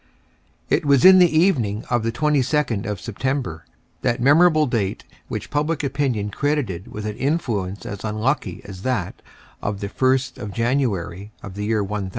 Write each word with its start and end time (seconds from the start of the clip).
It 0.67 0.83
was 0.83 1.05
in 1.05 1.19
the 1.19 1.29
evening 1.29 1.85
of 1.91 2.01
the 2.01 2.11
22d 2.11 2.87
of 2.87 2.99
September, 2.99 3.65
that 4.01 4.19
memorable 4.19 4.65
date 4.65 5.03
which 5.27 5.51
public 5.51 5.83
opinion 5.83 6.31
credited 6.31 6.87
with 6.87 7.05
an 7.05 7.17
influence 7.17 7.85
as 7.85 8.03
unlucky 8.03 8.61
as 8.65 8.81
that 8.81 9.21
of 9.61 9.79
the 9.79 9.89
1st 9.89 10.39
of 10.39 10.53
January 10.53 11.29
of 11.43 11.53
the 11.53 11.65
year 11.65 11.83
1000. 11.83 12.09